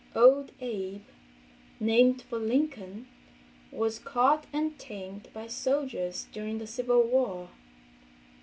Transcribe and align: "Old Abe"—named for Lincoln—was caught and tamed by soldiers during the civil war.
"Old 0.15 0.51
Abe"—named 0.59 2.23
for 2.23 2.39
Lincoln—was 2.39 3.99
caught 3.99 4.47
and 4.51 4.75
tamed 4.79 5.29
by 5.31 5.45
soldiers 5.45 6.25
during 6.33 6.57
the 6.57 6.65
civil 6.65 7.03
war. 7.03 7.49